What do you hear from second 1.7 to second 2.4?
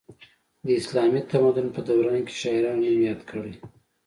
په دوران کې